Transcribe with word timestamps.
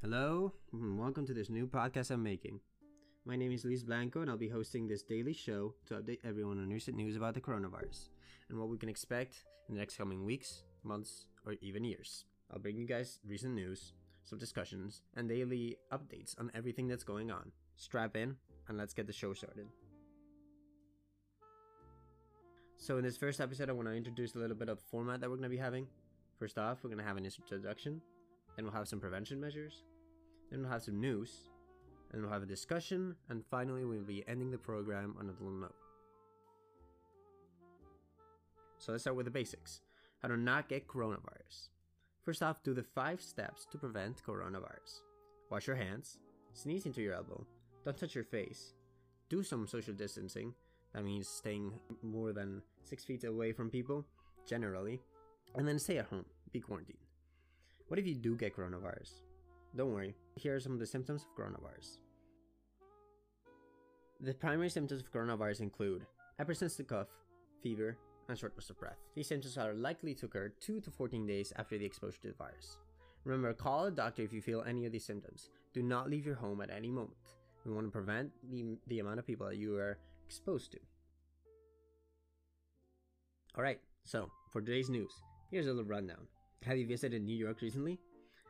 Hello, 0.00 0.52
and 0.72 0.98
welcome 0.98 1.26
to 1.26 1.34
this 1.34 1.50
new 1.50 1.66
podcast 1.66 2.10
I'm 2.10 2.22
making. 2.22 2.60
My 3.26 3.36
name 3.36 3.52
is 3.52 3.64
Luis 3.64 3.82
Blanco, 3.82 4.22
and 4.22 4.30
I'll 4.30 4.36
be 4.36 4.48
hosting 4.48 4.86
this 4.86 5.02
daily 5.02 5.32
show 5.34 5.74
to 5.86 5.94
update 5.94 6.20
everyone 6.24 6.58
on 6.58 6.70
recent 6.70 6.96
news 6.96 7.16
about 7.16 7.34
the 7.34 7.40
coronavirus 7.40 8.08
and 8.48 8.58
what 8.58 8.68
we 8.68 8.78
can 8.78 8.88
expect 8.88 9.44
in 9.68 9.74
the 9.74 9.80
next 9.80 9.96
coming 9.96 10.24
weeks, 10.24 10.62
months, 10.84 11.26
or 11.44 11.54
even 11.60 11.84
years. 11.84 12.24
I'll 12.50 12.60
bring 12.60 12.76
you 12.76 12.86
guys 12.86 13.20
recent 13.26 13.54
news, 13.54 13.92
some 14.22 14.38
discussions, 14.38 15.02
and 15.16 15.28
daily 15.28 15.76
updates 15.92 16.38
on 16.38 16.50
everything 16.54 16.88
that's 16.88 17.04
going 17.04 17.30
on. 17.30 17.52
Strap 17.76 18.16
in, 18.16 18.36
and 18.68 18.78
let's 18.78 18.94
get 18.94 19.06
the 19.06 19.12
show 19.12 19.34
started. 19.34 19.66
So, 22.78 22.98
in 22.98 23.04
this 23.04 23.16
first 23.16 23.40
episode, 23.40 23.68
I 23.68 23.72
want 23.72 23.88
to 23.88 23.94
introduce 23.94 24.34
a 24.34 24.38
little 24.38 24.56
bit 24.56 24.68
of 24.68 24.80
format 24.90 25.20
that 25.20 25.28
we're 25.28 25.36
going 25.36 25.50
to 25.50 25.56
be 25.56 25.56
having. 25.56 25.86
First 26.44 26.58
off, 26.58 26.80
we're 26.82 26.90
going 26.90 27.00
to 27.00 27.08
have 27.08 27.16
an 27.16 27.24
introduction, 27.24 28.02
then 28.54 28.66
we'll 28.66 28.74
have 28.74 28.86
some 28.86 29.00
prevention 29.00 29.40
measures, 29.40 29.84
then 30.50 30.60
we'll 30.60 30.70
have 30.70 30.82
some 30.82 31.00
news, 31.00 31.48
and 32.12 32.20
we'll 32.20 32.30
have 32.30 32.42
a 32.42 32.46
discussion, 32.46 33.16
and 33.30 33.42
finally, 33.50 33.86
we'll 33.86 34.02
be 34.02 34.22
ending 34.28 34.50
the 34.50 34.58
program 34.58 35.14
on 35.18 35.24
a 35.24 35.32
little 35.32 35.48
note. 35.48 35.74
So, 38.76 38.92
let's 38.92 39.04
start 39.04 39.16
with 39.16 39.24
the 39.24 39.30
basics. 39.30 39.80
How 40.20 40.28
to 40.28 40.36
not 40.36 40.68
get 40.68 40.86
coronavirus. 40.86 41.70
First 42.22 42.42
off, 42.42 42.62
do 42.62 42.74
the 42.74 42.82
five 42.82 43.22
steps 43.22 43.66
to 43.72 43.78
prevent 43.78 44.22
coronavirus. 44.22 45.00
Wash 45.50 45.66
your 45.66 45.76
hands, 45.76 46.18
sneeze 46.52 46.84
into 46.84 47.00
your 47.00 47.14
elbow, 47.14 47.46
don't 47.86 47.96
touch 47.96 48.14
your 48.14 48.24
face, 48.24 48.74
do 49.30 49.42
some 49.42 49.66
social 49.66 49.94
distancing, 49.94 50.52
that 50.92 51.06
means 51.06 51.26
staying 51.26 51.72
more 52.02 52.34
than 52.34 52.60
six 52.82 53.02
feet 53.02 53.24
away 53.24 53.52
from 53.52 53.70
people, 53.70 54.04
generally, 54.46 55.00
and 55.56 55.66
then 55.66 55.78
stay 55.78 55.98
at 55.98 56.06
home, 56.06 56.24
be 56.54 56.60
quarantined. 56.60 56.96
What 57.88 57.98
if 57.98 58.06
you 58.06 58.14
do 58.14 58.36
get 58.36 58.56
coronavirus? 58.56 59.20
Don't 59.76 59.92
worry, 59.92 60.14
here 60.36 60.54
are 60.54 60.60
some 60.60 60.72
of 60.72 60.78
the 60.78 60.86
symptoms 60.86 61.26
of 61.26 61.36
coronavirus. 61.36 61.98
The 64.20 64.32
primary 64.32 64.70
symptoms 64.70 65.02
of 65.02 65.12
coronavirus 65.12 65.60
include 65.60 66.06
a 66.38 66.44
persistent 66.44 66.88
cough, 66.88 67.08
fever, 67.62 67.98
and 68.28 68.38
shortness 68.38 68.70
of 68.70 68.78
breath. 68.78 69.00
These 69.14 69.26
symptoms 69.26 69.58
are 69.58 69.74
likely 69.74 70.14
to 70.14 70.26
occur 70.26 70.52
2 70.60 70.80
to 70.80 70.90
14 70.90 71.26
days 71.26 71.52
after 71.56 71.76
the 71.76 71.84
exposure 71.84 72.18
to 72.22 72.28
the 72.28 72.34
virus. 72.34 72.78
Remember, 73.24 73.52
call 73.52 73.86
a 73.86 73.90
doctor 73.90 74.22
if 74.22 74.32
you 74.32 74.40
feel 74.40 74.62
any 74.62 74.86
of 74.86 74.92
these 74.92 75.04
symptoms. 75.04 75.50
Do 75.74 75.82
not 75.82 76.08
leave 76.08 76.24
your 76.24 76.36
home 76.36 76.60
at 76.60 76.70
any 76.70 76.90
moment. 76.90 77.18
We 77.66 77.72
want 77.72 77.86
to 77.86 77.90
prevent 77.90 78.30
the, 78.48 78.78
the 78.86 79.00
amount 79.00 79.18
of 79.18 79.26
people 79.26 79.48
that 79.48 79.56
you 79.56 79.76
are 79.76 79.98
exposed 80.24 80.70
to. 80.72 80.78
Alright, 83.56 83.80
so 84.04 84.30
for 84.52 84.60
today's 84.60 84.88
news, 84.88 85.12
here's 85.50 85.66
a 85.66 85.70
little 85.70 85.84
rundown. 85.84 86.28
Have 86.62 86.78
you 86.78 86.86
visited 86.86 87.22
New 87.22 87.36
York 87.36 87.60
recently? 87.60 87.98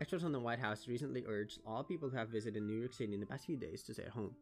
Experts 0.00 0.24
on 0.24 0.32
the 0.32 0.38
White 0.38 0.60
House 0.60 0.86
recently 0.86 1.24
urged 1.26 1.60
all 1.66 1.82
people 1.82 2.08
who 2.08 2.16
have 2.16 2.28
visited 2.28 2.62
New 2.62 2.78
York 2.78 2.92
City 2.92 3.14
in 3.14 3.20
the 3.20 3.26
past 3.26 3.46
few 3.46 3.56
days 3.56 3.82
to 3.82 3.94
stay 3.94 4.04
at 4.04 4.10
home. 4.10 4.34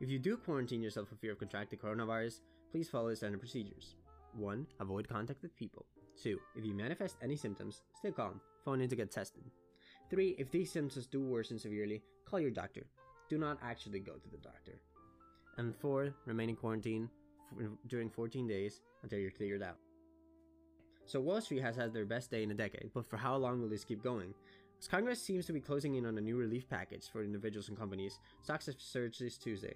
If 0.00 0.08
you 0.08 0.18
do 0.18 0.36
quarantine 0.36 0.82
yourself 0.82 1.08
for 1.08 1.16
fear 1.16 1.32
of 1.32 1.38
contracting 1.38 1.78
coronavirus, 1.78 2.40
please 2.70 2.88
follow 2.88 3.10
the 3.10 3.16
standard 3.16 3.40
procedures. 3.40 3.96
1. 4.36 4.66
Avoid 4.80 5.08
contact 5.08 5.42
with 5.42 5.56
people. 5.56 5.84
2. 6.22 6.38
If 6.56 6.64
you 6.64 6.72
manifest 6.72 7.16
any 7.22 7.36
symptoms, 7.36 7.82
stay 7.98 8.12
calm. 8.12 8.40
Phone 8.64 8.80
in 8.80 8.88
to 8.88 8.96
get 8.96 9.10
tested. 9.10 9.42
3. 10.08 10.36
If 10.38 10.50
these 10.50 10.72
symptoms 10.72 11.06
do 11.06 11.20
worsen 11.20 11.58
severely, 11.58 12.02
call 12.24 12.40
your 12.40 12.50
doctor. 12.50 12.86
Do 13.28 13.36
not 13.36 13.58
actually 13.62 14.00
go 14.00 14.14
to 14.14 14.30
the 14.30 14.38
doctor. 14.38 14.80
And 15.58 15.76
4. 15.76 16.14
Remain 16.24 16.48
in 16.48 16.56
quarantine 16.56 17.10
during 17.88 18.08
14 18.08 18.46
days 18.46 18.80
until 19.02 19.18
you're 19.18 19.30
cleared 19.30 19.62
out. 19.62 19.76
So 21.10 21.18
Wall 21.18 21.40
Street 21.40 21.62
has 21.62 21.74
had 21.74 21.92
their 21.92 22.04
best 22.04 22.30
day 22.30 22.44
in 22.44 22.52
a 22.52 22.54
decade, 22.54 22.92
but 22.94 23.04
for 23.04 23.16
how 23.16 23.34
long 23.34 23.60
will 23.60 23.68
this 23.68 23.82
keep 23.82 24.00
going? 24.00 24.32
As 24.78 24.86
Congress 24.86 25.20
seems 25.20 25.44
to 25.46 25.52
be 25.52 25.60
closing 25.60 25.96
in 25.96 26.06
on 26.06 26.16
a 26.16 26.20
new 26.20 26.36
relief 26.36 26.68
package 26.70 27.08
for 27.10 27.24
individuals 27.24 27.68
and 27.68 27.76
companies, 27.76 28.20
stocks 28.44 28.66
have 28.66 28.76
surged 28.78 29.20
this 29.20 29.36
Tuesday. 29.36 29.74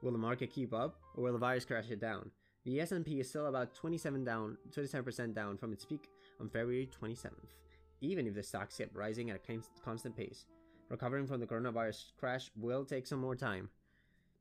Will 0.00 0.12
the 0.12 0.18
market 0.18 0.52
keep 0.54 0.72
up, 0.72 1.00
or 1.16 1.24
will 1.24 1.32
the 1.32 1.40
virus 1.40 1.64
crash 1.64 1.90
it 1.90 2.00
down? 2.00 2.30
The 2.64 2.80
S&P 2.80 3.18
is 3.18 3.28
still 3.28 3.46
about 3.46 3.74
27 3.74 4.22
down, 4.22 4.58
27% 4.70 5.34
down 5.34 5.56
from 5.56 5.72
its 5.72 5.84
peak 5.84 6.08
on 6.40 6.48
February 6.48 6.88
27th, 7.02 7.56
even 8.00 8.28
if 8.28 8.34
the 8.34 8.42
stocks 8.44 8.76
kept 8.76 8.94
rising 8.94 9.30
at 9.30 9.40
a 9.40 9.58
constant 9.84 10.16
pace. 10.16 10.46
Recovering 10.88 11.26
from 11.26 11.40
the 11.40 11.48
coronavirus 11.48 12.12
crash 12.16 12.48
will 12.56 12.84
take 12.84 13.08
some 13.08 13.20
more 13.20 13.34
time. 13.34 13.70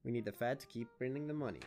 We 0.03 0.11
need 0.11 0.25
the 0.25 0.31
Fed 0.31 0.59
to 0.59 0.67
keep 0.67 0.89
printing 0.99 1.25
the 1.25 1.33
money. 1.33 1.61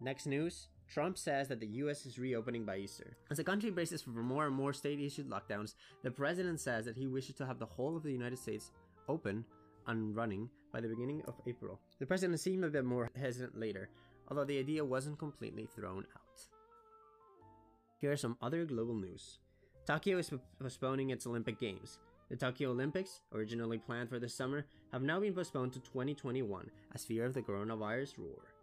Next 0.00 0.24
news 0.24 0.68
Trump 0.88 1.18
says 1.18 1.48
that 1.48 1.60
the 1.60 1.66
US 1.66 2.06
is 2.06 2.18
reopening 2.18 2.64
by 2.64 2.78
Easter. 2.78 3.16
As 3.30 3.36
the 3.36 3.44
country 3.44 3.70
braces 3.70 4.02
for 4.02 4.10
more 4.10 4.46
and 4.46 4.54
more 4.54 4.72
state 4.72 5.00
issued 5.00 5.28
lockdowns, 5.28 5.74
the 6.02 6.10
president 6.10 6.60
says 6.60 6.86
that 6.86 6.96
he 6.96 7.06
wishes 7.06 7.34
to 7.36 7.46
have 7.46 7.58
the 7.58 7.66
whole 7.66 7.96
of 7.96 8.02
the 8.02 8.12
United 8.12 8.38
States 8.38 8.72
open 9.08 9.44
and 9.86 10.16
running 10.16 10.48
by 10.72 10.80
the 10.80 10.88
beginning 10.88 11.22
of 11.26 11.34
April. 11.46 11.78
The 11.98 12.06
president 12.06 12.40
seemed 12.40 12.64
a 12.64 12.68
bit 12.68 12.84
more 12.84 13.10
hesitant 13.18 13.58
later, 13.58 13.90
although 14.28 14.44
the 14.44 14.58
idea 14.58 14.84
wasn't 14.84 15.18
completely 15.18 15.66
thrown 15.66 16.04
out. 16.16 16.46
Here 18.00 18.12
are 18.12 18.16
some 18.16 18.36
other 18.40 18.64
global 18.64 18.94
news. 18.94 19.38
Tokyo 19.86 20.18
is 20.18 20.30
postponing 20.60 21.10
its 21.10 21.26
Olympic 21.26 21.58
Games. 21.58 21.98
The 22.28 22.36
Tokyo 22.36 22.70
Olympics, 22.70 23.20
originally 23.34 23.78
planned 23.78 24.10
for 24.10 24.18
this 24.18 24.34
summer, 24.34 24.66
have 24.92 25.02
now 25.02 25.18
been 25.18 25.34
postponed 25.34 25.72
to 25.72 25.80
2021 25.80 26.70
as 26.94 27.04
fear 27.04 27.24
of 27.24 27.34
the 27.34 27.42
coronavirus 27.42 28.18
roar. 28.18 28.54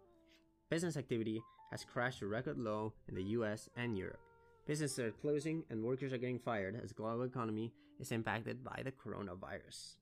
Business 0.70 0.96
activity 0.96 1.42
has 1.70 1.84
crashed 1.84 2.20
to 2.20 2.26
record 2.26 2.58
low 2.58 2.92
in 3.08 3.14
the 3.14 3.22
US 3.22 3.68
and 3.76 3.96
Europe. 3.96 4.20
Businesses 4.66 4.98
are 4.98 5.10
closing 5.10 5.62
and 5.70 5.82
workers 5.82 6.12
are 6.12 6.18
getting 6.18 6.38
fired 6.38 6.80
as 6.82 6.90
the 6.90 6.94
global 6.94 7.22
economy 7.22 7.72
is 8.00 8.12
impacted 8.12 8.64
by 8.64 8.82
the 8.84 8.92
coronavirus. 8.92 9.96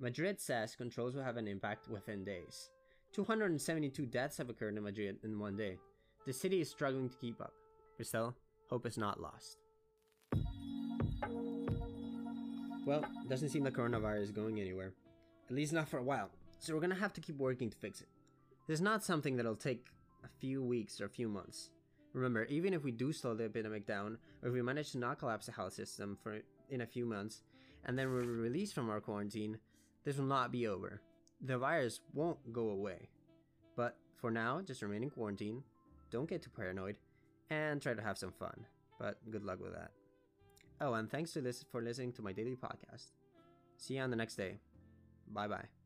Madrid 0.00 0.40
says 0.40 0.76
controls 0.76 1.14
will 1.14 1.22
have 1.22 1.36
an 1.36 1.48
impact 1.48 1.88
within 1.88 2.24
days. 2.24 2.70
272 3.12 4.06
deaths 4.06 4.36
have 4.36 4.50
occurred 4.50 4.76
in 4.76 4.82
Madrid 4.82 5.16
in 5.24 5.38
one 5.38 5.56
day. 5.56 5.78
The 6.26 6.32
city 6.32 6.60
is 6.60 6.68
struggling 6.70 7.08
to 7.08 7.16
keep 7.16 7.40
up. 7.40 7.52
But 7.98 8.34
hope 8.70 8.86
is 8.86 8.98
not 8.98 9.20
lost. 9.20 9.56
Well, 12.84 13.04
it 13.22 13.28
doesn't 13.28 13.48
seem 13.48 13.64
like 13.64 13.74
coronavirus 13.74 14.22
is 14.22 14.30
going 14.30 14.60
anywhere. 14.60 14.92
At 15.48 15.56
least 15.56 15.72
not 15.72 15.88
for 15.88 15.98
a 15.98 16.02
while. 16.02 16.30
So 16.58 16.74
we're 16.74 16.80
gonna 16.80 16.94
have 16.94 17.12
to 17.14 17.20
keep 17.20 17.36
working 17.36 17.70
to 17.70 17.76
fix 17.76 18.00
it. 18.00 18.08
This 18.66 18.78
is 18.78 18.82
not 18.82 19.02
something 19.02 19.36
that'll 19.36 19.56
take 19.56 19.86
a 20.28 20.40
few 20.40 20.62
weeks 20.62 21.00
or 21.00 21.06
a 21.06 21.10
few 21.10 21.28
months. 21.28 21.70
Remember, 22.12 22.44
even 22.44 22.72
if 22.74 22.84
we 22.84 22.90
do 22.90 23.12
slow 23.12 23.34
the 23.34 23.44
epidemic 23.44 23.86
down, 23.86 24.18
or 24.42 24.48
if 24.48 24.54
we 24.54 24.62
manage 24.62 24.92
to 24.92 24.98
not 24.98 25.18
collapse 25.18 25.46
the 25.46 25.52
health 25.52 25.72
system 25.72 26.16
for 26.22 26.38
in 26.70 26.80
a 26.80 26.86
few 26.86 27.04
months, 27.04 27.42
and 27.84 27.98
then 27.98 28.10
we're 28.10 28.22
released 28.22 28.74
from 28.74 28.90
our 28.90 29.00
quarantine, 29.00 29.58
this 30.04 30.16
will 30.16 30.24
not 30.24 30.52
be 30.52 30.66
over. 30.66 31.00
The 31.40 31.58
virus 31.58 32.00
won't 32.14 32.52
go 32.52 32.70
away. 32.70 33.08
But 33.76 33.96
for 34.16 34.30
now, 34.30 34.60
just 34.60 34.82
remain 34.82 35.02
in 35.02 35.10
quarantine, 35.10 35.62
don't 36.10 36.28
get 36.28 36.42
too 36.42 36.50
paranoid, 36.50 36.98
and 37.50 37.80
try 37.80 37.94
to 37.94 38.02
have 38.02 38.18
some 38.18 38.32
fun. 38.32 38.66
But 38.98 39.18
good 39.30 39.44
luck 39.44 39.60
with 39.62 39.74
that. 39.74 39.90
Oh, 40.80 40.94
and 40.94 41.10
thanks 41.10 41.32
to 41.32 41.40
this 41.40 41.64
for 41.70 41.82
listening 41.82 42.12
to 42.12 42.22
my 42.22 42.32
daily 42.32 42.56
podcast. 42.56 43.12
See 43.76 43.94
you 43.94 44.00
on 44.00 44.10
the 44.10 44.16
next 44.16 44.36
day. 44.36 44.58
Bye 45.32 45.48
bye. 45.48 45.77